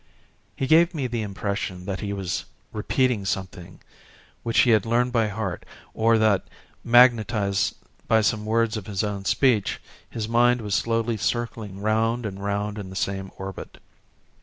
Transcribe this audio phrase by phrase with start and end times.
[0.55, 3.79] He gave me the impression that he was repeating something
[4.41, 6.47] which he had learned by heart or that,
[6.83, 7.75] magnetised
[8.07, 9.79] by some words of his own speech,
[10.09, 13.77] his mind was slowly circling round and round in the same orbit.